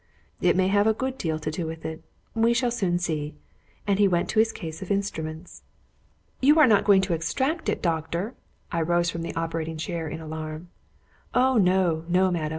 "It 0.41 0.55
may 0.55 0.67
have 0.67 0.87
a 0.87 0.95
good 0.95 1.19
deal 1.19 1.37
to 1.37 1.51
do 1.51 1.67
with 1.67 1.85
it. 1.85 2.03
We 2.33 2.55
shall 2.55 2.71
soon 2.71 2.97
see." 2.97 3.35
And 3.85 3.99
he 3.99 4.07
went 4.07 4.29
to 4.29 4.39
his 4.39 4.51
case 4.51 4.81
of 4.81 4.89
instruments. 4.89 5.61
"You 6.41 6.57
are 6.57 6.65
not 6.65 6.85
going 6.85 7.03
to 7.03 7.13
extract 7.13 7.69
it, 7.69 7.83
doctor!" 7.83 8.33
I 8.71 8.81
rose 8.81 9.11
from 9.11 9.21
the 9.21 9.35
operating 9.35 9.77
chair 9.77 10.07
in 10.07 10.19
alarm. 10.19 10.69
"Oh 11.35 11.57
no, 11.59 12.03
no, 12.07 12.31
madam! 12.31 12.49